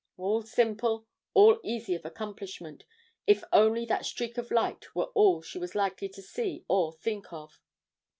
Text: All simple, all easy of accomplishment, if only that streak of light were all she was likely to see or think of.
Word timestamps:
All 0.17 0.41
simple, 0.41 1.05
all 1.35 1.59
easy 1.63 1.93
of 1.93 2.05
accomplishment, 2.05 2.85
if 3.27 3.43
only 3.53 3.85
that 3.85 4.03
streak 4.03 4.39
of 4.39 4.49
light 4.49 4.95
were 4.95 5.11
all 5.13 5.43
she 5.43 5.59
was 5.59 5.75
likely 5.75 6.09
to 6.09 6.23
see 6.23 6.65
or 6.67 6.91
think 6.91 7.31
of. 7.31 7.61